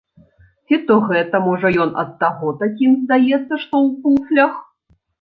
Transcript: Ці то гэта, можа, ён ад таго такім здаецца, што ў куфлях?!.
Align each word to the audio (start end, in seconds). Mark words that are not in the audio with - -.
Ці 0.71 0.79
то 0.87 0.95
гэта, 1.11 1.41
можа, 1.49 1.71
ён 1.87 1.93
ад 2.05 2.09
таго 2.25 2.49
такім 2.65 2.99
здаецца, 3.05 3.47
што 3.47 3.65
ў 3.85 3.89
куфлях?!. 4.03 4.61